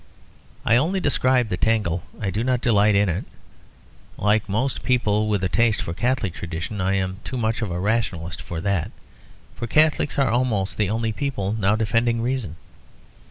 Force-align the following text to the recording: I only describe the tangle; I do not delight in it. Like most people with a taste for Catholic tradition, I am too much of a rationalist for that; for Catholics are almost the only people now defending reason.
I 0.65 0.77
only 0.77 0.99
describe 0.99 1.49
the 1.49 1.57
tangle; 1.57 2.01
I 2.19 2.31
do 2.31 2.43
not 2.43 2.61
delight 2.61 2.95
in 2.95 3.07
it. 3.07 3.23
Like 4.17 4.49
most 4.49 4.81
people 4.81 5.29
with 5.29 5.43
a 5.43 5.47
taste 5.47 5.79
for 5.83 5.93
Catholic 5.93 6.33
tradition, 6.33 6.81
I 6.81 6.95
am 6.95 7.19
too 7.23 7.37
much 7.37 7.61
of 7.61 7.69
a 7.69 7.79
rationalist 7.79 8.41
for 8.41 8.59
that; 8.61 8.89
for 9.53 9.67
Catholics 9.67 10.17
are 10.17 10.31
almost 10.31 10.77
the 10.77 10.89
only 10.89 11.11
people 11.11 11.53
now 11.53 11.75
defending 11.75 12.19
reason. 12.23 12.55